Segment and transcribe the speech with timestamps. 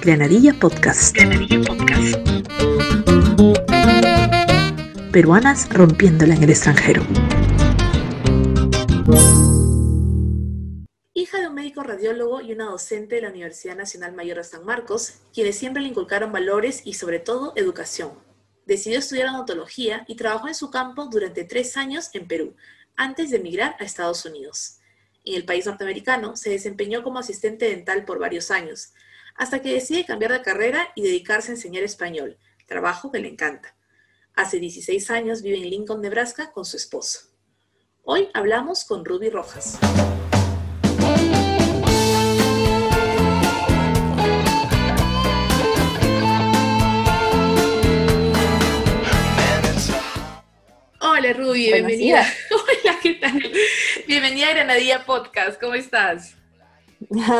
[0.00, 1.14] Granadilla Podcast.
[1.14, 2.16] Granadilla Podcast.
[5.12, 7.02] Peruanas rompiéndola en el extranjero.
[11.12, 14.64] Hija de un médico radiólogo y una docente de la Universidad Nacional Mayor de San
[14.64, 18.12] Marcos, quienes siempre le inculcaron valores y sobre todo educación.
[18.64, 22.54] Decidió estudiar odontología y trabajó en su campo durante tres años en Perú,
[22.96, 24.77] antes de emigrar a Estados Unidos.
[25.28, 28.94] En el país norteamericano se desempeñó como asistente dental por varios años,
[29.34, 33.76] hasta que decide cambiar de carrera y dedicarse a enseñar español, trabajo que le encanta.
[34.34, 37.28] Hace 16 años vive en Lincoln, Nebraska, con su esposo.
[38.04, 39.78] Hoy hablamos con Ruby Rojas.
[51.00, 52.26] Hola Ruby, bienvenida.
[52.50, 53.42] Hola, ¿qué tal?
[54.08, 56.34] Bienvenida a Granadilla Podcast, ¿cómo estás?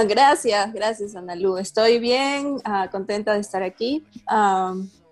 [0.06, 1.56] Gracias, gracias Analu.
[1.56, 4.04] Estoy bien, ah, contenta de estar aquí.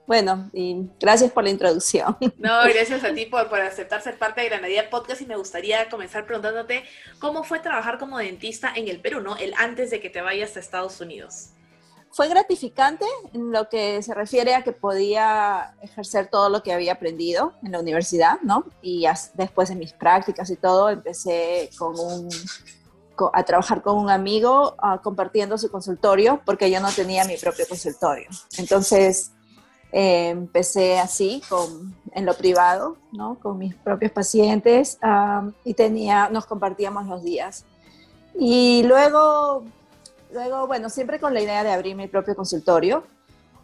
[0.07, 2.15] bueno, y gracias por la introducción.
[2.37, 5.89] No, gracias a ti por, por, aceptar ser parte de Granadilla Podcast y me gustaría
[5.89, 6.85] comenzar preguntándote
[7.21, 9.39] cómo fue trabajar como dentista en el Perú, ¿no?
[9.39, 11.53] El antes de que te vayas a Estados Unidos.
[12.13, 13.05] Fue gratificante
[13.35, 17.73] en lo que se refiere a que podía ejercer todo lo que había aprendido en
[17.73, 18.65] la universidad, ¿no?
[18.81, 22.29] Y después de mis prácticas y todo, empecé con un
[23.33, 27.67] a trabajar con un amigo uh, compartiendo su consultorio porque yo no tenía mi propio
[27.69, 28.29] consultorio.
[28.59, 29.33] Entonces
[29.93, 33.39] eh, empecé así con, en lo privado, ¿no?
[33.41, 37.65] con mis propios pacientes uh, y tenía, nos compartíamos los días.
[38.39, 39.65] Y luego,
[40.33, 43.05] luego, bueno, siempre con la idea de abrir mi propio consultorio.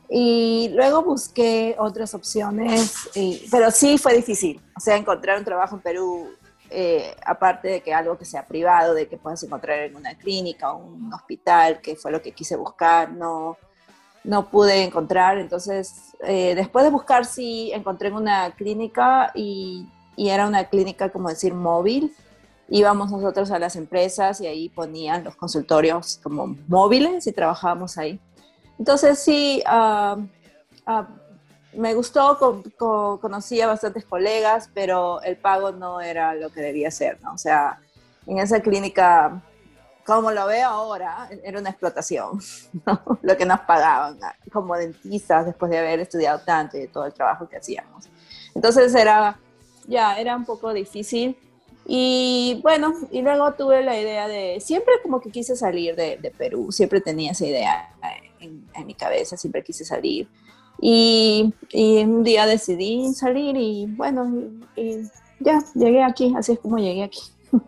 [0.09, 4.61] Y luego busqué otras opciones, y, pero sí fue difícil.
[4.77, 6.29] O sea, encontrar un trabajo en Perú
[6.75, 10.73] eh, aparte de que algo que sea privado, de que puedas encontrar en una clínica
[10.73, 13.59] o un hospital, que fue lo que quise buscar, no,
[14.25, 15.37] no pude encontrar.
[15.37, 19.87] Entonces, eh, después de buscar, sí encontré en una clínica y,
[20.17, 22.15] y, era una clínica, como decir, móvil.
[22.75, 28.19] Íbamos nosotros a las empresas y ahí ponían los consultorios como móviles y trabajábamos ahí.
[28.79, 30.23] Entonces, sí, uh,
[31.75, 32.39] me gustó,
[33.21, 37.35] conocí a bastantes colegas, pero el pago no era lo que debía ser, ¿no?
[37.35, 37.79] O sea,
[38.27, 39.43] en esa clínica,
[40.07, 42.41] como lo veo ahora, era una explotación,
[42.87, 43.19] ¿no?
[43.21, 44.19] Lo que nos pagaban
[44.51, 48.09] como dentistas después de haber estudiado tanto y de todo el trabajo que hacíamos.
[48.55, 49.39] Entonces era,
[49.87, 51.37] ya, era un poco difícil.
[51.87, 56.31] Y bueno, y luego tuve la idea de, siempre como que quise salir de, de
[56.31, 57.95] Perú, siempre tenía esa idea
[58.41, 60.29] en, en mi cabeza, siempre quise salir.
[60.81, 64.51] Y, un día decidí salir y bueno,
[65.39, 67.21] ya llegué aquí, así es como llegué aquí.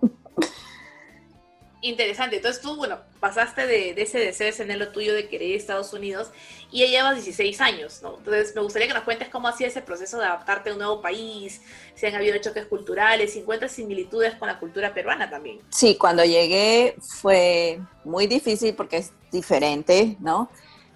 [1.84, 5.58] Interesante, entonces tú, bueno, pasaste de, ese deseo, ese anhelo tuyo de querer ir a
[5.58, 6.30] Estados Unidos
[6.70, 8.16] y ya llevas 16 años, ¿no?
[8.16, 11.02] Entonces me gustaría que nos cuentes cómo hacía ese proceso de adaptarte a un nuevo
[11.02, 11.60] país,
[11.94, 15.60] si han habido choques culturales, si encuentras similitudes con la cultura peruana también.
[15.68, 20.48] Sí, cuando llegué fue muy difícil porque es diferente, ¿no?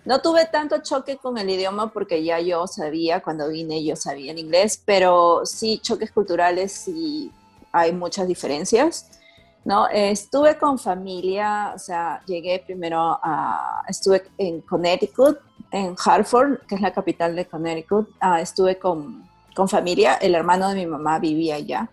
[0.07, 4.33] No tuve tanto choque con el idioma porque ya yo sabía, cuando vine yo sabía
[4.33, 7.31] el inglés, pero sí choques culturales y
[7.73, 9.19] hay muchas diferencias.
[9.65, 9.89] ¿No?
[9.89, 15.39] Estuve con familia, o sea, llegué primero a, estuve en Connecticut,
[15.71, 20.69] en Hartford, que es la capital de Connecticut, ah, estuve con, con, familia, el hermano
[20.71, 21.91] de mi mamá vivía allá,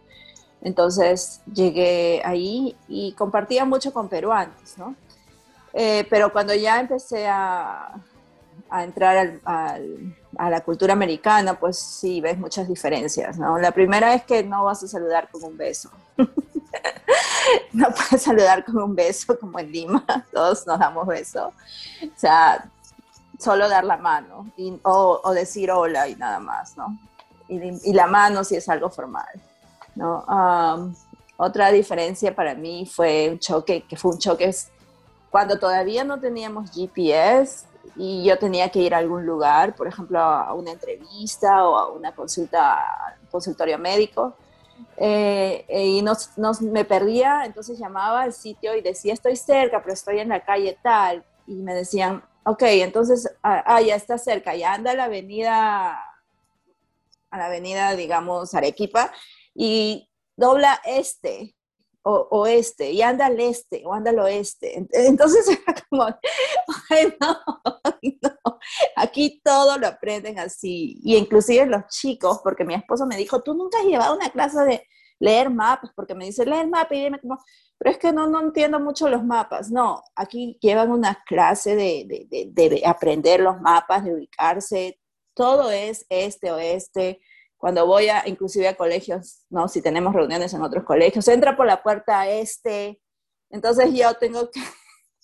[0.61, 4.95] entonces llegué ahí y compartía mucho con peruanos, ¿no?
[5.73, 8.01] Eh, pero cuando ya empecé a,
[8.69, 13.57] a entrar a la cultura americana, pues sí, ves muchas diferencias, ¿no?
[13.59, 15.89] La primera es que no vas a saludar con un beso.
[17.73, 21.47] no puedes saludar con un beso como en Lima, todos nos damos beso.
[21.47, 22.65] O sea,
[23.39, 24.49] solo dar la mano
[24.83, 26.97] o, decir hola y nada más, ¿no?
[27.47, 29.29] Y, la mano sí es algo formal,
[29.95, 30.25] ¿no?
[31.37, 34.51] Otra diferencia para mí fue un choque, que fue un choque
[35.29, 37.65] cuando todavía no teníamos GPS
[37.97, 41.91] y yo tenía que ir a algún lugar, por ejemplo, a una entrevista o a
[41.91, 44.35] una consulta, consultorio médico,
[44.97, 50.19] eh, y nos, me perdía, entonces llamaba al sitio y decía, estoy cerca, pero estoy
[50.19, 54.73] en la calle tal, y me decían, ok, entonces, ah, ah ya está cerca, ya
[54.73, 55.99] anda a la avenida,
[57.29, 59.11] a la avenida, digamos, Arequipa,
[59.53, 61.55] y dobla este,
[62.07, 64.87] o oeste y anda al este o anda al oeste.
[64.91, 66.05] Entonces era como,
[67.19, 68.59] no,
[68.95, 70.99] aquí todo lo aprenden así.
[71.03, 74.63] Y inclusive los chicos, porque mi esposo me dijo, tú nunca has llevado una clase
[74.63, 74.87] de,
[75.19, 77.37] leer mapas, porque me dice, lee el mapa y dime cómo,
[77.77, 79.71] pero es que no, no entiendo mucho los mapas.
[79.71, 84.99] No, aquí llevan una clase de, de, de, aprender los mapas, de ubicarse,
[85.33, 87.21] todo es este, oeste.
[87.57, 89.67] Cuando voy a, inclusive a colegios, ¿no?
[89.67, 93.01] Si tenemos reuniones en otros colegios, entra por la puerta este.
[93.49, 94.61] Entonces yo tengo que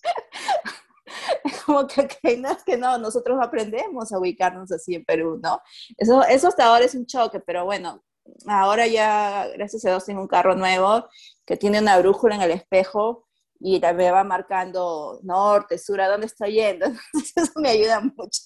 [1.66, 5.60] como que, que, no, que no, nosotros aprendemos a ubicarnos así en Perú, ¿no?
[5.96, 8.02] Eso, eso hasta ahora es un choque, pero bueno,
[8.46, 11.08] ahora ya, gracias a Dios, tengo un carro nuevo
[11.46, 13.26] que tiene una brújula en el espejo
[13.60, 16.86] y me va marcando norte, sur, a dónde estoy yendo.
[17.14, 18.42] Entonces eso me ayuda mucho.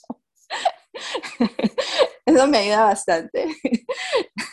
[2.27, 3.47] Eso me ayuda bastante.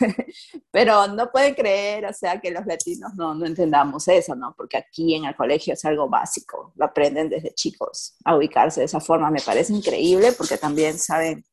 [0.70, 4.54] Pero no pueden creer, o sea, que los latinos no, no entendamos eso, ¿no?
[4.56, 8.86] Porque aquí en el colegio es algo básico, lo aprenden desde chicos a ubicarse de
[8.86, 9.30] esa forma.
[9.30, 11.44] Me parece increíble porque también saben,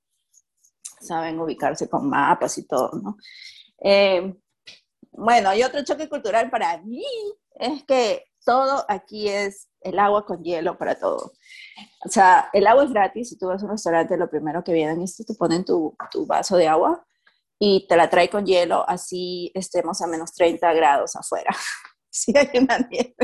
[1.00, 3.18] saben ubicarse con mapas y todo, ¿no?
[3.84, 4.36] Eh,
[5.12, 7.04] bueno, y otro choque cultural para mí
[7.56, 11.34] es que todo aquí es el agua con hielo para todo.
[12.06, 13.30] O sea, el agua es gratis.
[13.30, 15.96] Si tú vas a un restaurante, lo primero que vienen es que te ponen tu,
[16.12, 17.06] tu vaso de agua
[17.60, 21.56] y te la trae con hielo, así estemos a menos 30 grados afuera.
[22.14, 23.16] Si hay una nieve.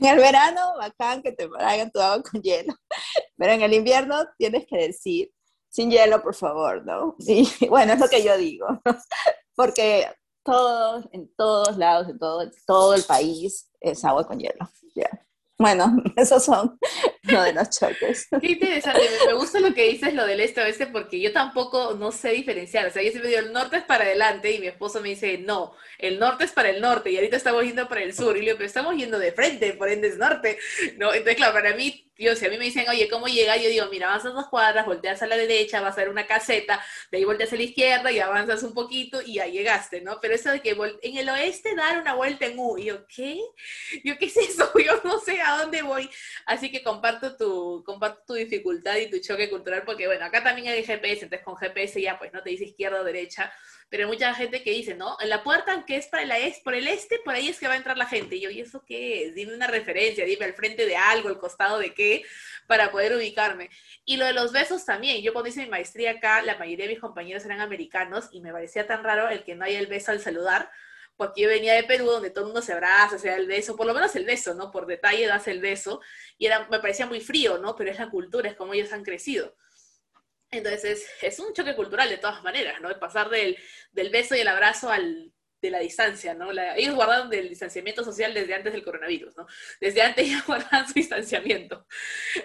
[0.00, 2.74] En el verano, bacán que te traigan tu agua con hielo.
[3.36, 5.30] Pero en el invierno tienes que decir,
[5.68, 7.14] sin hielo, por favor, ¿no?
[7.20, 8.66] Y bueno, es lo que yo digo,
[9.54, 10.08] Porque
[10.48, 14.68] todos, en todos lados, en todo, todo el país, es agua con hielo.
[15.58, 16.78] Bueno, esos son
[17.28, 18.28] uno de los choques.
[18.40, 22.12] Qué interesante, me gusta lo que dices lo del este oeste porque yo tampoco no
[22.12, 22.86] sé diferenciar.
[22.86, 25.38] O sea, yo siempre digo el norte es para adelante y mi esposo me dice
[25.38, 28.36] no, el norte es para el norte y ahorita estamos yendo para el sur.
[28.36, 30.58] Y le digo, pero estamos yendo de frente, por ende es norte.
[30.96, 33.56] No, entonces, claro, para mí Tío, si a mí me dicen, oye, ¿cómo llega?
[33.58, 36.84] Yo digo, mira, avanzas dos cuadras, volteas a la derecha, vas a ver una caseta,
[37.12, 40.18] de ahí volteas a la izquierda y avanzas un poquito y ya llegaste, ¿no?
[40.20, 43.38] Pero eso de que en el oeste dar una vuelta en U, y yo, ¿qué?
[44.02, 44.68] Yo, ¿qué es eso?
[44.84, 46.10] Yo no sé a dónde voy.
[46.44, 50.66] Así que comparto tu, comparto tu dificultad y tu choque cultural, porque bueno, acá también
[50.66, 53.52] hay GPS, entonces con GPS ya pues no te dice izquierda o derecha,
[53.88, 55.16] pero hay mucha gente que dice, ¿no?
[55.20, 57.68] En la puerta que es para el, este, por el este, por ahí es que
[57.68, 58.36] va a entrar la gente.
[58.36, 59.34] Y yo, ¿y eso qué es?
[59.34, 62.24] Dime una referencia, dime al frente de algo, al costado de qué,
[62.66, 63.70] para poder ubicarme.
[64.04, 65.22] Y lo de los besos también.
[65.22, 68.52] Yo cuando hice mi maestría acá, la mayoría de mis compañeros eran americanos y me
[68.52, 70.70] parecía tan raro el que no haya el beso al saludar,
[71.16, 73.74] porque yo venía de Perú donde todo el mundo se abraza, se da el beso,
[73.74, 74.70] por lo menos el beso, ¿no?
[74.70, 76.00] Por detalle das el beso,
[76.36, 77.74] y me parecía muy frío, ¿no?
[77.74, 79.56] Pero es la cultura, es como ellos han crecido.
[80.50, 82.88] Entonces es, un choque cultural de todas maneras, ¿no?
[82.88, 83.56] El pasar del,
[83.92, 86.50] del beso y el abrazo al, de la distancia, ¿no?
[86.76, 89.46] ellos guardaron del distanciamiento social desde antes del coronavirus, ¿no?
[89.80, 91.86] Desde antes ya guardaban su distanciamiento.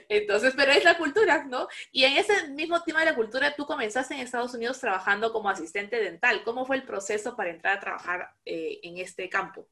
[0.09, 1.67] Entonces, pero es la cultura, ¿no?
[1.91, 5.49] Y en ese mismo tema de la cultura, tú comenzaste en Estados Unidos trabajando como
[5.49, 6.43] asistente dental.
[6.43, 9.67] ¿Cómo fue el proceso para entrar a trabajar eh, en este campo?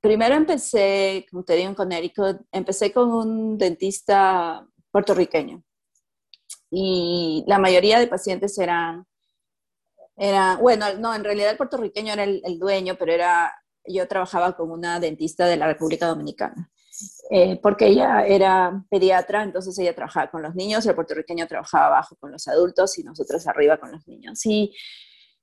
[0.00, 5.64] Primero empecé, como te digo, en Connecticut, empecé con un dentista puertorriqueño
[6.76, 9.06] y la mayoría de pacientes eran,
[10.16, 13.54] era, bueno, no, en realidad el puertorriqueño era el, dueño, pero era,
[13.86, 16.72] yo trabajaba con una dentista de la República Dominicana.
[17.30, 22.16] Eh, porque ella era pediatra, entonces ella trabajaba con los niños, el puertorriqueño trabajaba abajo
[22.18, 24.44] con los adultos y nosotros arriba con los niños.
[24.44, 24.74] Y,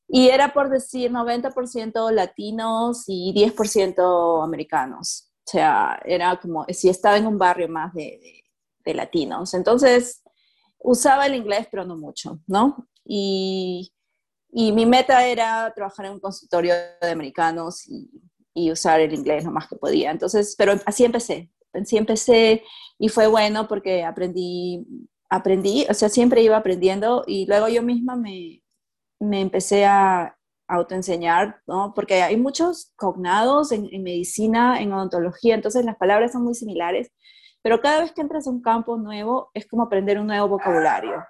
[0.10, 5.30] y era por decir 90% latinos y 10% americanos.
[5.46, 8.44] O sea, era como si estaba en un barrio más de, de,
[8.84, 9.54] de latinos.
[9.54, 10.22] Entonces,
[10.84, 12.88] usaba el inglés, pero no mucho, ¿no?
[13.06, 13.92] Y,
[14.52, 18.10] y mi meta era trabajar en un consultorio de americanos y,
[18.54, 20.12] y, usar el inglés lo más que podía.
[20.12, 22.64] Entonces, pero así empecé, así empecé
[23.00, 24.86] y fue bueno porque aprendí,
[25.30, 28.64] aprendí, o sea, siempre iba aprendiendo y luego yo misma me,
[29.20, 31.94] me empecé a autoenseñar, ¿no?
[31.94, 37.12] Porque hay muchos cognados en, en medicina, en odontología, entonces las palabras son muy similares
[37.62, 41.24] pero cada vez que entras a un campo nuevo es como aprender un nuevo vocabulario,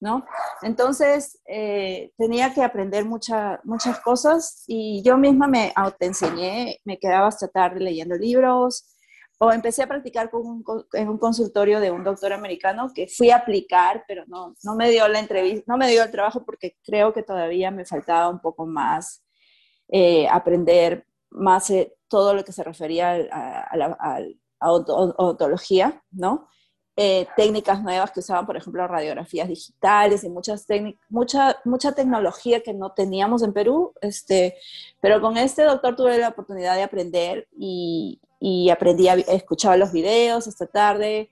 [0.00, 0.24] ¿no?
[0.62, 7.48] Entonces eh, tenía que aprender muchas cosas y yo misma me autoenseñé, me quedaba hasta
[7.48, 8.92] tarde leyendo libros
[9.38, 13.36] o empecé a practicar con en un consultorio de un doctor americano que fui a
[13.36, 17.12] aplicar, pero no, no me dio la entrevista, no me dio el trabajo porque creo
[17.12, 19.22] que todavía me faltaba un poco más
[19.88, 26.48] eh, aprender más eh, todo lo que se refería al odontología, ¿no?
[26.98, 30.66] Eh, técnicas nuevas que usaban, por ejemplo, radiografías digitales y muchas
[31.10, 33.92] mucha, mucha tecnología que no teníamos en Perú.
[34.00, 34.56] Este,
[35.00, 39.92] pero con este doctor tuve la oportunidad de aprender y, y aprendí, a, escuchaba los
[39.92, 41.30] videos esta tarde,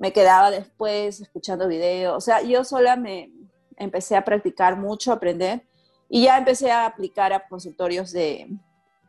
[0.00, 2.16] me quedaba después escuchando videos.
[2.16, 3.30] O sea, yo sola me
[3.76, 5.62] empecé a practicar mucho, aprender
[6.08, 8.48] y ya empecé a aplicar a consultorios de,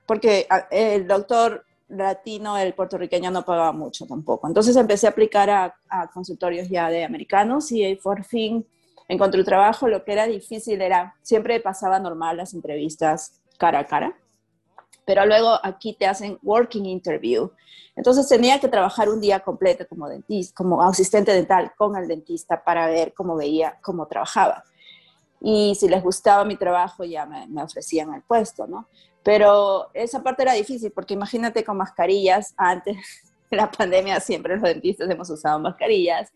[0.05, 4.47] porque el doctor latino, el puertorriqueño no pagaba mucho tampoco.
[4.47, 5.75] Entonces empecé a aplicar a,
[6.13, 8.65] consultorios ya de americanos y por fin
[9.07, 9.87] encontré un trabajo.
[9.87, 14.15] Lo que era difícil era, siempre pasaba normal las entrevistas cara a cara,
[15.05, 17.49] pero luego aquí te hacen working interview.
[17.95, 22.63] Entonces tenía que trabajar un día completo como dentista, como asistente dental con el dentista
[22.63, 24.63] para ver cómo veía, cómo trabajaba.
[25.39, 28.87] Y si les gustaba mi trabajo ya me ofrecían el puesto, ¿no?
[29.27, 32.95] Pero esa parte era difícil porque imagínate con mascarillas, antes
[33.51, 36.31] de la pandemia siempre los dentistas hemos usado mascarillas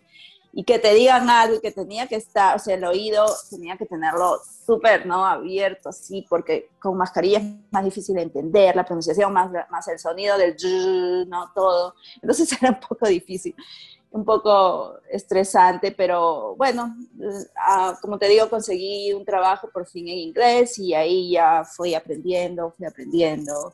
[0.51, 3.85] y que te digan algo que tenía que estar, o sea, el oído tenía que
[3.85, 5.25] tenerlo súper, ¿no?
[5.25, 9.97] Abierto, así, porque con mascarilla es más difícil de entender, la pronunciación, más, más el
[9.97, 10.57] sonido del
[11.29, 11.49] ¿no?
[11.55, 11.95] Todo.
[12.21, 13.55] Entonces era un poco difícil,
[14.11, 16.95] un poco estresante, pero bueno,
[17.55, 21.95] ah, como te digo, conseguí un trabajo por fin en inglés y ahí ya fui
[21.95, 23.73] aprendiendo, fui aprendiendo.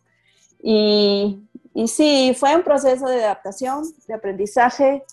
[0.61, 1.41] Y,
[1.73, 5.03] y sí, fue un proceso de adaptación, de aprendizaje,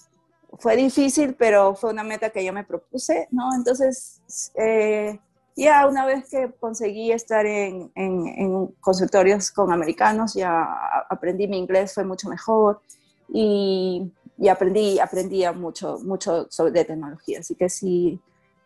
[0.59, 3.55] fue difícil, pero fue una meta que yo me propuse, ¿no?
[3.55, 4.21] Entonces,
[4.55, 5.19] eh,
[5.57, 10.67] ya una vez que conseguí estar en, en, consultorios con americanos, ya
[11.09, 12.81] aprendí mi inglés, fue mucho mejor
[13.29, 17.41] y, y aprendí, aprendí mucho, mucho sobre de tecnología.
[17.41, 18.21] Así que sí,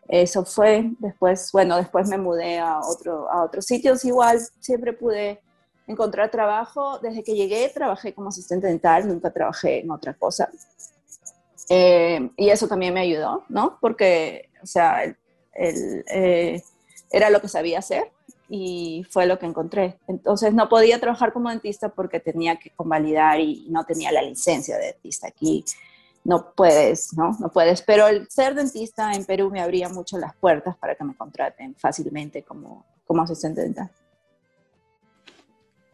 [0.09, 0.91] eso fue.
[0.99, 4.05] Después, bueno, después me mudé a, otro, a otros sitios.
[4.05, 5.41] Igual siempre pude
[5.87, 6.99] encontrar trabajo.
[7.01, 10.49] Desde que llegué trabajé como asistente dental, nunca trabajé en otra cosa.
[11.69, 13.79] Eh, y eso también me ayudó, ¿no?
[13.81, 15.05] Porque, o sea,
[15.55, 16.63] eh,
[17.11, 18.11] era lo que sabía hacer
[18.49, 19.99] y fue lo que encontré.
[20.07, 24.77] Entonces no podía trabajar como dentista porque tenía que convalidar y no tenía la licencia
[24.79, 25.29] de dentista.
[25.29, 25.65] Aquí
[26.25, 27.37] no puedes, ¿no?
[27.41, 27.83] No puedes.
[27.83, 31.75] Pero el ser dentista en Perú me abría mucho las puertas para que me contraten
[31.77, 33.91] fácilmente como, como asistente dental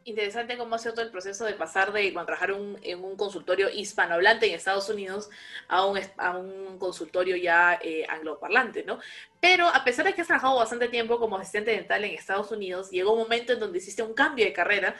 [0.04, 2.50] interesante cómo ha sido todo el proceso de pasar de trabajar
[2.82, 5.30] en un consultorio hispanohablante en Estados Unidos
[5.68, 8.98] a un, a un consultorio ya eh, angloparlante, ¿no?
[9.40, 12.90] Pero a pesar de que has trabajado bastante tiempo como asistente dental en Estados Unidos,
[12.90, 14.94] llegó un momento en donde hiciste un cambio de carrera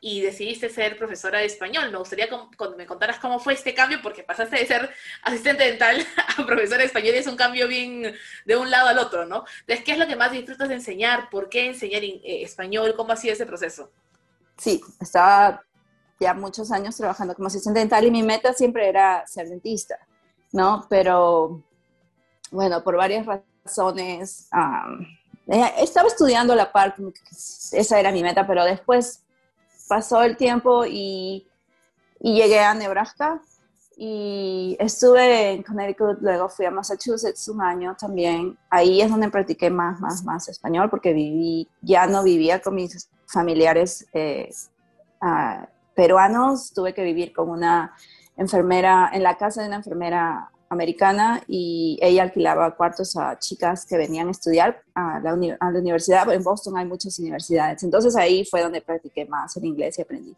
[0.00, 1.90] y decidiste ser profesora de español.
[1.90, 2.36] Me gustaría que
[2.76, 4.90] me contaras cómo fue este cambio, porque pasaste de ser
[5.22, 8.98] asistente dental a profesora de español y es un cambio bien de un lado al
[8.98, 9.44] otro, ¿no?
[9.60, 11.28] Entonces, ¿qué es lo que más disfrutas de enseñar?
[11.30, 12.94] ¿Por qué enseñar eh, español?
[12.96, 13.90] ¿Cómo ha sido ese proceso?
[14.58, 15.62] Sí, estaba
[16.20, 19.98] ya muchos años trabajando como asistente dental y mi meta siempre era ser dentista,
[20.52, 20.84] ¿no?
[20.90, 21.62] Pero,
[22.50, 24.48] bueno, por varias razones,
[25.46, 26.96] eh, estaba estudiando la par,
[27.72, 29.22] esa era mi meta, pero después
[29.88, 31.46] pasó el tiempo y,
[32.20, 33.40] y llegué a Nebraska
[33.96, 38.56] y estuve en Connecticut, luego fui a Massachusetts un año también.
[38.70, 43.08] Ahí es donde practiqué más, más, más español porque viví, ya no vivía con mis
[43.28, 44.50] familiares eh,
[45.20, 47.94] ah, peruanos, tuve que vivir con una
[48.36, 53.96] enfermera, en la casa de una enfermera americana y ella alquilaba cuartos a chicas que
[53.96, 55.30] venían a estudiar a la,
[55.60, 56.30] a la universidad.
[56.32, 60.36] En Boston hay muchas universidades, entonces ahí fue donde practiqué más el inglés y aprendí.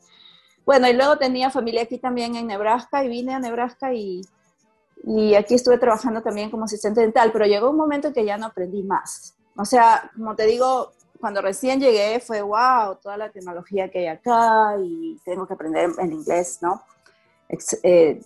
[0.64, 4.20] Bueno, y luego tenía familia aquí también en Nebraska y vine a Nebraska y,
[5.04, 8.36] y aquí estuve trabajando también como asistente dental, pero llegó un momento en que ya
[8.36, 9.34] no aprendí más.
[9.56, 14.06] O sea, como te digo, cuando recién llegué fue, wow, toda la tecnología que hay
[14.06, 16.82] acá y tengo que aprender en inglés, ¿no?
[17.82, 18.20] Eh,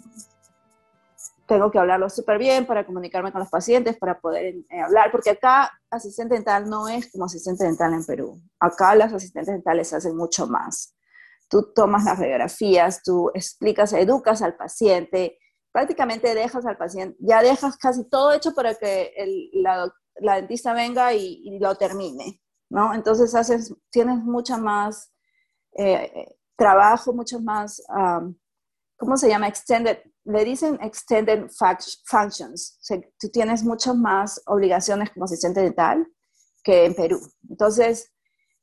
[1.47, 5.31] tengo que hablarlo súper bien para comunicarme con los pacientes, para poder eh, hablar, porque
[5.31, 8.41] acá asistente dental no es como asistente dental en Perú.
[8.59, 10.95] Acá las asistentes dentales hacen mucho más
[11.49, 15.39] tú tomas las radiografías, tú explicas, educas al paciente,
[15.73, 19.13] prácticamente dejas al paciente, ya dejas casi todo hecho para que
[19.53, 19.91] la,
[20.37, 22.41] dentista venga y, lo termine,
[22.75, 22.93] ¿no?
[22.93, 25.13] Entonces haces, tienes mucha más
[25.77, 27.81] eh, trabajo, mucho más,
[28.97, 29.47] ¿cómo se llama?
[29.47, 31.49] Extended, le dicen extended
[32.05, 36.07] functions, o sea, tú tienes muchas más obligaciones como asistente dental
[36.65, 37.21] que en Perú.
[37.49, 38.13] Entonces,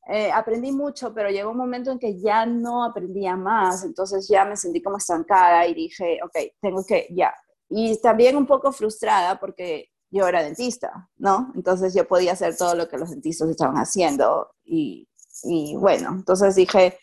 [0.08, 4.44] eh, aprendí mucho, pero llegó un momento en que ya no aprendía más, entonces ya
[4.44, 7.34] me sentí como estancada y dije, ok, tengo que, ya.
[7.70, 11.52] Y también un poco frustrada porque yo era dentista, ¿no?
[11.56, 15.08] Entonces yo podía hacer todo lo que los dentistas estaban haciendo y,
[15.44, 17.00] y bueno, entonces dije,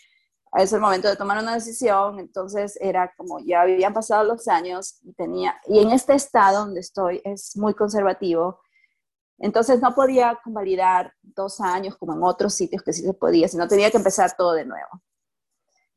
[0.56, 4.98] es el momento de tomar una decisión, entonces era como ya habían pasado los años
[5.02, 8.60] y tenía, y en este estado donde estoy es muy conservativo,
[9.38, 13.68] entonces no podía convalidar dos años como en otros sitios que sí se podía, sino
[13.68, 14.88] tenía que empezar todo de nuevo.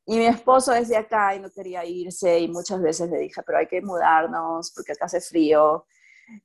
[0.06, 3.42] Y mi esposo es de acá y no quería irse y muchas veces le dije,
[3.44, 5.86] pero hay que mudarnos porque acá hace frío.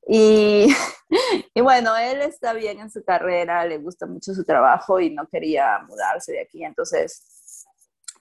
[0.09, 0.69] Y,
[1.55, 5.27] y bueno, él está bien en su carrera, le gusta mucho su trabajo y no
[5.29, 6.65] quería mudarse de aquí.
[6.65, 7.67] Entonces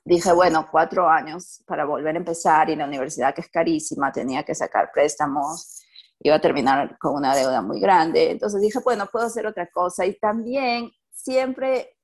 [0.03, 4.43] dije, bueno, cuatro años para volver a empezar y la universidad que es carísima, tenía
[4.43, 5.81] que sacar préstamos,
[6.19, 8.31] iba a terminar con una deuda muy grande.
[8.31, 10.05] Entonces dije, bueno, puedo hacer otra cosa.
[10.05, 11.97] Y también siempre,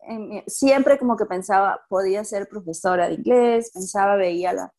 [0.48, 4.74] siempre como que pensaba, podía ser profesora de inglés, pensaba, veía la,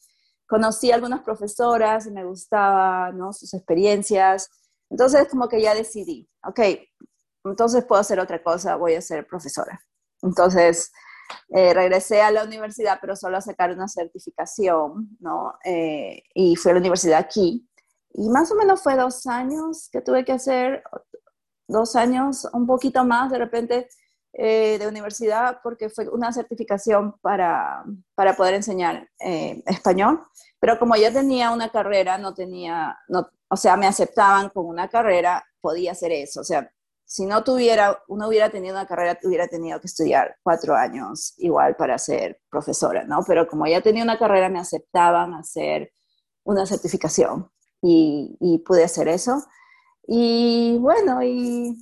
[0.47, 3.33] conocí a algunas profesoras y me gustaba, ¿no?
[3.33, 4.51] Sus experiencias.
[4.93, 6.61] Entonces como que ya decidí, ok,
[7.45, 9.81] entonces puedo hacer otra cosa, voy a ser profesora.
[10.21, 10.93] Entonces
[11.49, 15.55] eh, regresé a la universidad, pero solo a sacar una certificación, ¿no?
[15.65, 17.67] Eh, y fui a la universidad aquí.
[18.13, 20.83] Y más o menos fue dos años que tuve que hacer,
[21.67, 23.89] dos años, un poquito más de repente
[24.35, 27.83] eh, de universidad, porque fue una certificación para,
[28.15, 30.23] para poder enseñar español.
[30.61, 34.89] Pero como ya tenía una carrera, no tenía, no, o sea, me aceptaban con una
[34.89, 36.41] carrera, podía hacer eso.
[36.41, 36.73] O sea,
[37.05, 41.77] si no tuviera, uno hubiera tenido una carrera, hubiera tenido que estudiar cuatro años igual
[41.77, 43.23] para ser profesora, ¿no?
[43.27, 45.93] Pero como ya tenía una carrera, me aceptaban hacer
[46.45, 47.51] una certificación
[47.83, 49.45] y, y pude hacer eso.
[50.07, 51.77] Y bueno, y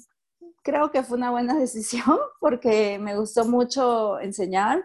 [0.65, 4.85] creo que fue una buena decisión porque me gustó mucho enseñar.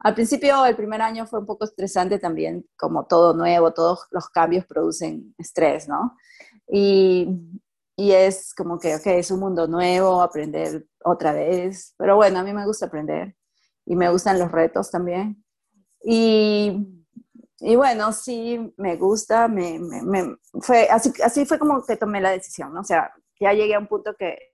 [0.00, 4.28] Al principio, el primer año fue un poco estresante también, como todo nuevo, todos los
[4.28, 6.16] cambios producen estrés, ¿no?
[6.68, 7.28] Y,
[7.96, 12.42] y es como que, ok, es un mundo nuevo, aprender otra vez, pero bueno, a
[12.42, 13.36] mí me gusta aprender
[13.86, 15.44] y me gustan los retos también.
[16.04, 17.06] Y,
[17.60, 22.30] y bueno, sí, me gusta, me, me, fue, así, así fue como que tomé la
[22.30, 22.80] decisión, ¿no?
[22.80, 24.51] O sea, ya llegué a un punto que,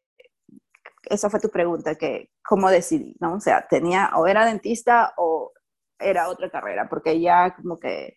[1.10, 3.34] esa fue tu pregunta, que cómo decidí, ¿no?
[3.34, 5.52] O sea, tenía, o era dentista o
[5.98, 8.16] era otra carrera, porque ya como que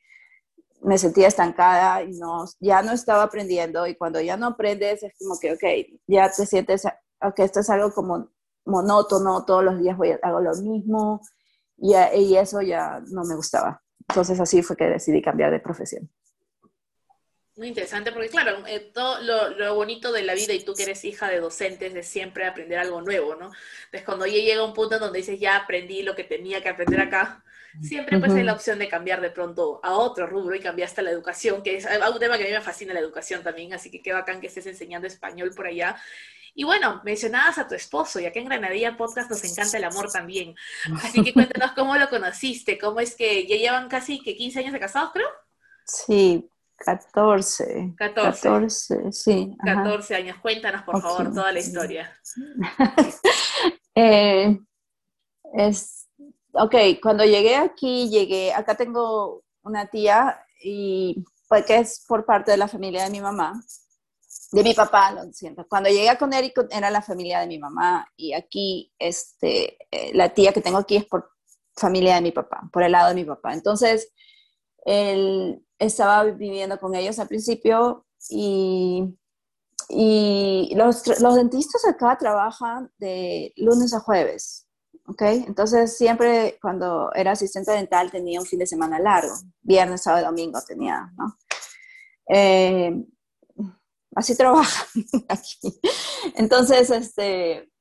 [0.81, 5.13] me sentía estancada y no, ya no estaba aprendiendo y cuando ya no aprendes es
[5.19, 6.85] como que, ok, ya te sientes,
[7.21, 8.29] ok, esto es algo como
[8.65, 11.21] monótono, todos los días voy, hago lo mismo
[11.77, 13.81] y, y eso ya no me gustaba.
[14.09, 16.09] Entonces así fue que decidí cambiar de profesión.
[17.61, 20.81] Muy interesante, porque claro, eh, todo lo, lo, bonito de la vida y tú que
[20.81, 23.51] eres hija de docentes, de siempre aprender algo nuevo, ¿no?
[23.85, 26.99] Entonces cuando ya llega un punto donde dices, ya aprendí lo que tenía que aprender
[26.99, 27.43] acá,
[27.79, 31.03] siempre pues hay la opción de cambiar de pronto a otro rubro y cambiaste a
[31.03, 33.91] la educación, que es un tema que a mí me fascina la educación también, así
[33.91, 36.01] que qué bacán que estés enseñando español por allá.
[36.55, 40.11] Y bueno, mencionabas a tu esposo, ya que en Granadilla Podcast nos encanta el amor
[40.11, 40.55] también.
[41.03, 44.73] Así que cuéntanos cómo lo conociste, cómo es que ya llevan casi que 15 años
[44.73, 45.29] de casados, creo.
[45.85, 46.49] Sí,
[46.85, 47.93] 14.
[47.97, 48.41] 14.
[48.41, 49.55] 14, sí.
[49.63, 50.37] 14 años.
[50.41, 52.17] Cuéntanos, por favor, toda la historia.
[53.95, 54.59] eh,
[55.53, 56.01] es
[56.53, 62.51] ok, cuando llegué aquí, llegué, acá tengo una tía y pues que es por parte
[62.51, 63.61] de la familia de mi mamá,
[64.51, 65.65] de mi papá, lo siento.
[65.67, 70.29] Cuando llegué a Connecticut era la familia de mi mamá y aquí, este, eh, la
[70.33, 71.31] tía que tengo aquí es por
[71.75, 73.53] familia de mi papá, por el lado de mi papá.
[73.53, 74.11] Entonces,
[74.85, 79.17] él estaba viviendo con ellos al principio y,
[79.89, 84.67] y los, los dentistas acá trabajan de lunes a jueves.
[85.07, 85.21] ¿ok?
[85.47, 90.59] Entonces siempre cuando era asistente dental tenía un fin de semana largo, viernes, sábado domingo
[90.65, 91.35] tenía, ¿no?
[92.33, 93.05] Eh,
[94.15, 94.85] así trabaja
[95.27, 95.79] aquí.
[96.35, 97.71] Entonces, este,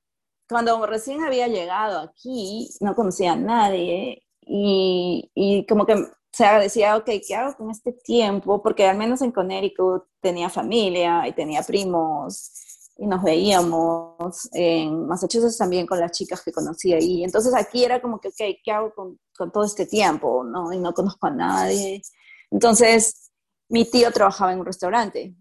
[0.49, 5.95] cuando recién había llegado aquí, no conocía a nadie y, y como que
[6.41, 8.63] se decía, ok, ¿qué hago con este tiempo?
[8.63, 12.51] Porque al menos en Connecticut tenía familia y tenía primos
[12.97, 17.25] y nos veíamos en Massachusetts también con las chicas que conocí ahí.
[17.25, 20.43] Entonces aquí era como que, ok, ¿qué hago con, con, todo este tiempo?
[20.43, 20.73] ¿no?
[20.73, 22.01] Y no conozco a nadie.
[22.51, 23.31] Entonces
[23.69, 25.35] mi tío trabajaba en un restaurante,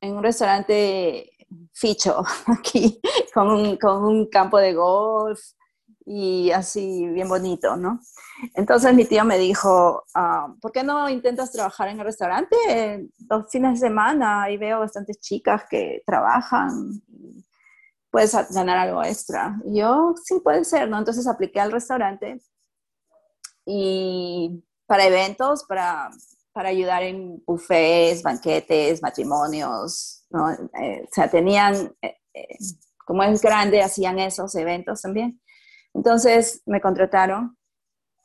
[0.00, 1.28] en un restaurante
[1.72, 3.00] ficho aquí,
[3.34, 5.40] con un, con un campo de golf
[6.06, 8.00] y así bien bonito, ¿no?
[8.54, 12.56] Entonces mi tío me dijo, ah, ¿por qué no intentas trabajar en el restaurante
[13.28, 14.48] los fines de semana?
[14.50, 17.02] Y veo bastantes chicas que trabajan,
[18.08, 19.60] puedes ganar algo extra.
[19.64, 20.96] Y yo, sí, puede ser, ¿no?
[20.98, 22.40] Entonces apliqué al restaurante
[23.66, 26.08] y para eventos, para,
[26.52, 30.52] para ayudar en buffets, banquetes, matrimonios, ¿no?
[30.52, 32.56] Eh, o sea, tenían, eh, eh,
[33.04, 35.40] como es grande, hacían esos eventos también.
[35.96, 37.56] Entonces me contrataron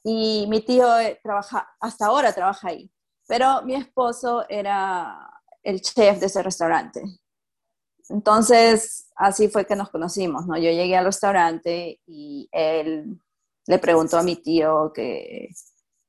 [0.03, 2.91] y mi tío eh, trabaja, hasta ahora trabaja ahí,
[3.27, 5.17] pero mi esposo era
[5.63, 7.01] el chef de ese restaurante.
[8.10, 10.57] Entonces, así fue que nos conocimos, ¿no?
[10.57, 13.21] Yo llegué al restaurante y él
[13.67, 15.47] le preguntó a mi tío que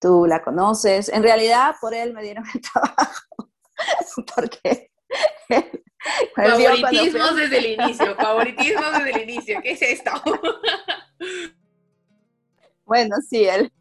[0.01, 1.11] tú la conoces.
[1.11, 3.53] En realidad, por él me dieron el trabajo,
[4.35, 4.91] porque...
[6.35, 10.11] Favoritismos desde el inicio, favoritismos desde el inicio, ¿qué es esto?
[12.85, 13.73] Bueno, sí, él,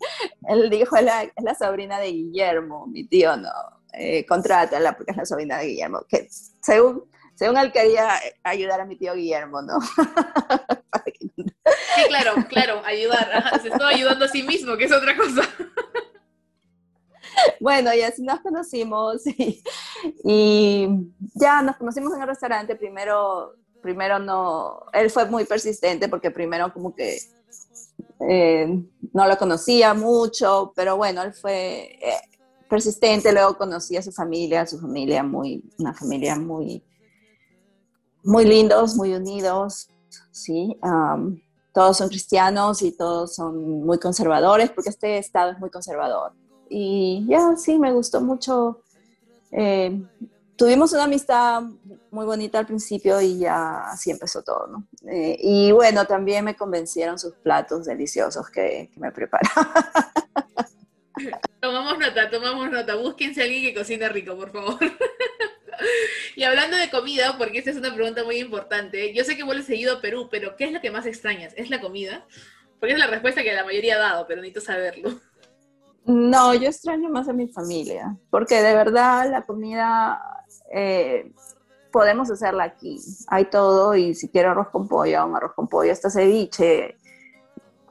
[0.48, 3.52] él dijo, es la, es la sobrina de Guillermo, mi tío no,
[3.92, 6.30] eh, contrátala porque es la sobrina de Guillermo, que
[6.62, 7.04] según,
[7.36, 8.10] según él quería
[8.44, 9.82] ayudar a mi tío Guillermo, ¿no?
[9.82, 15.42] sí, claro, claro, ayudar, se estaba ayudando a sí mismo, que es otra cosa.
[17.60, 19.62] bueno, y así nos conocimos y,
[21.36, 22.76] ya nos conocimos en el restaurante.
[22.76, 27.20] Primero, primero no, él fue muy persistente porque primero como que
[28.30, 28.84] eh,
[29.14, 32.22] no lo conocía mucho, pero bueno, él fue eh,
[32.70, 33.32] persistente.
[33.32, 36.84] Luego conocí a su familia, su familia muy, una familia muy,
[38.24, 39.90] muy lindos, muy unidos,
[40.32, 40.78] sí.
[41.74, 46.34] todos son cristianos y todos son muy conservadores porque este estado es muy conservador
[46.74, 48.82] y ya, sí, me gustó mucho.
[49.52, 50.02] Eh,
[50.56, 51.64] tuvimos una amistad
[52.12, 54.88] muy bonita al principio y ya así empezó todo, ¿no?
[55.10, 59.74] Eh, y bueno, también me convencieron sus platos deliciosos que, me preparaban.
[61.60, 62.96] Tomamos nota, tomamos nota.
[62.96, 64.80] Búsquense a alguien que cocine rico, por favor.
[66.36, 69.68] y hablando de comida, porque esta es una pregunta muy importante, yo sé que vuelves
[69.68, 71.54] seguido a Perú, pero ¿qué es lo que más extrañas?
[71.58, 72.26] ¿Es la comida?
[72.80, 75.20] Porque es la respuesta que la mayoría ha dado, pero necesito saberlo.
[76.06, 80.20] No, yo extraño más a mi familia, porque de verdad la comida
[80.72, 81.32] eh,
[81.92, 83.00] podemos hacerla aquí.
[83.28, 86.96] Hay todo y si quiero arroz con pollo, un arroz con pollo, hasta ceviche.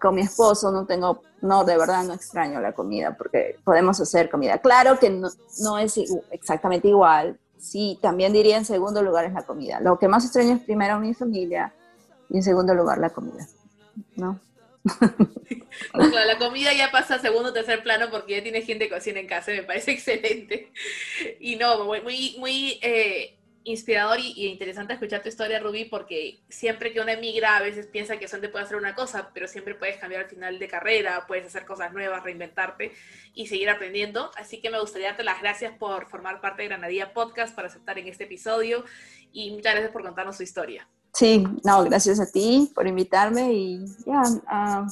[0.00, 4.30] Con mi esposo no tengo, no, de verdad no extraño la comida porque podemos hacer
[4.30, 4.58] comida.
[4.58, 5.28] Claro que no,
[5.62, 5.98] no es
[6.30, 7.38] exactamente igual.
[7.58, 9.78] Sí, también diría en segundo lugar es la comida.
[9.80, 11.74] Lo que más extraño es primero mi familia
[12.30, 13.46] y en segundo lugar la comida,
[14.16, 14.40] ¿no?
[15.94, 19.20] la comida ya pasa a segundo o tercer plano porque ya tienes gente que cocina
[19.20, 20.72] en casa, me parece excelente.
[21.38, 22.00] Y no, muy,
[22.38, 27.62] muy, eh, inspirador y, interesante escuchar tu historia, Ruby, porque siempre que uno emigra a
[27.62, 30.66] veces piensa que solamente puede hacer una cosa, pero siempre puedes cambiar al final de
[30.66, 32.92] carrera, puedes hacer cosas nuevas, reinventarte
[33.34, 34.30] y seguir aprendiendo.
[34.36, 37.98] Así que me gustaría darte las gracias por formar parte de Granadilla Podcast, para aceptar
[37.98, 38.84] en este episodio
[39.32, 40.88] y muchas gracias por contarnos su historia.
[41.12, 44.86] Sí, no, gracias a ti por invitarme y ya, ah,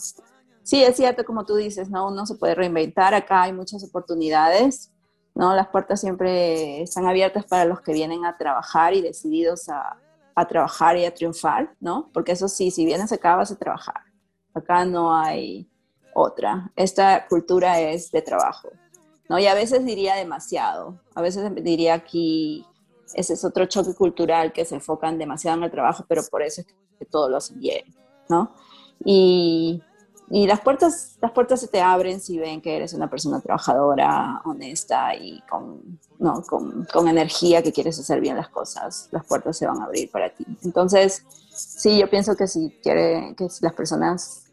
[0.63, 2.09] sí, es cierto como tú dices, ¿no?
[2.09, 4.91] Uno se puede reinventar, acá hay muchas oportunidades,
[5.35, 5.55] ¿no?
[5.55, 9.97] Las puertas siempre están abiertas para los que vienen a trabajar y decididos a,
[10.35, 12.11] a trabajar y a triunfar, ¿no?
[12.13, 14.03] Porque eso sí, si vienes acá vas a trabajar,
[14.55, 15.69] acá no hay
[16.15, 18.69] otra, esta cultura es de trabajo,
[19.29, 19.39] ¿no?
[19.39, 22.67] Y a veces diría demasiado, a veces diría aquí
[23.15, 26.61] ese es otro choque cultural que se enfocan demasiado en el trabajo, pero por eso
[26.61, 26.67] es
[26.99, 27.85] que todo lo hacen bien,
[28.29, 28.53] ¿no?
[29.05, 29.83] Y,
[30.31, 34.43] y las, puertas, las puertas se te abren si ven que eres una persona trabajadora,
[34.45, 36.43] honesta y con, ¿no?
[36.43, 40.11] con, con energía que quieres hacer bien las cosas, las puertas se van a abrir
[40.11, 40.45] para ti.
[40.65, 44.45] Entonces, sí, yo pienso que si, quiere, que si las personas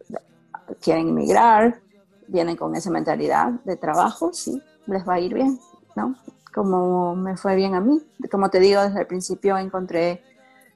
[0.82, 1.82] quieren emigrar,
[2.28, 5.60] vienen con esa mentalidad de trabajo, sí, les va a ir bien,
[5.96, 6.16] ¿no?
[6.56, 8.02] Como me fue bien a mí.
[8.32, 10.24] Como te digo, desde el principio encontré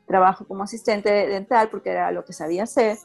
[0.05, 2.97] trabajo como asistente dental porque era lo que sabía hacer,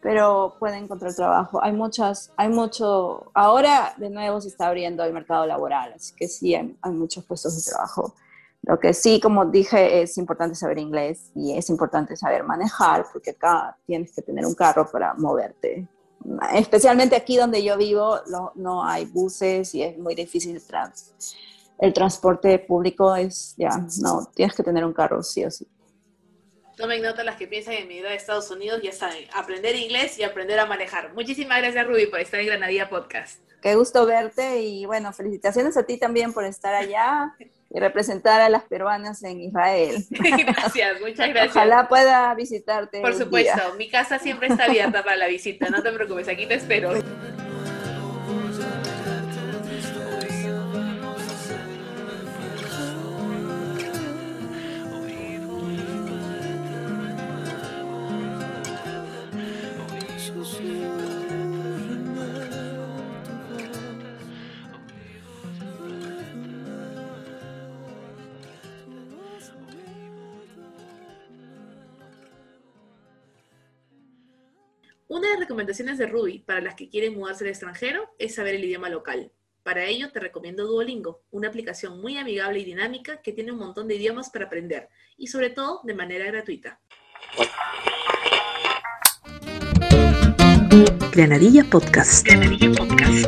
[0.00, 1.62] pero pueden encontrar trabajo.
[1.62, 6.26] Hay muchas, hay mucho, ahora de nuevo se está abriendo el mercado laboral, así que
[6.26, 8.14] sí, hay, muchos puestos de trabajo.
[8.62, 13.32] Lo que sí, como dije, es importante saber inglés y es importante saber manejar, porque
[13.32, 15.86] acá tienes que tener un carro para moverte.
[16.54, 21.12] Especialmente aquí donde yo vivo, no, no hay buses y es muy difícil trans,
[21.78, 25.66] el transporte público es, ya, no, tienes que tener un carro, sí o sí.
[26.76, 30.18] Tomen nota las que piensan en mi vida de Estados Unidos, ya saben, aprender inglés
[30.18, 31.14] y aprender a manejar.
[31.14, 33.40] Muchísimas gracias, Ruby, por estar en Granadilla Podcast.
[33.62, 37.34] Qué gusto verte y bueno, felicitaciones a ti también por estar allá
[37.70, 40.04] y representar a las peruanas en Israel.
[40.10, 41.56] Gracias, muchas gracias.
[41.56, 43.00] Ojalá pueda visitarte.
[43.00, 46.54] Por supuesto, mi casa siempre está abierta para la visita, no te preocupes, aquí te
[46.54, 46.92] espero.
[75.34, 78.88] Las recomendaciones de Ruby para las que quieren mudarse al extranjero es saber el idioma
[78.88, 79.32] local.
[79.64, 83.88] Para ello te recomiendo Duolingo, una aplicación muy amigable y dinámica que tiene un montón
[83.88, 86.80] de idiomas para aprender y sobre todo de manera gratuita.
[91.12, 92.24] Granadilla Podcast.
[92.24, 93.26] Granadilla Podcast.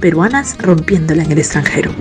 [0.00, 1.92] Peruanas rompiéndola en el extranjero.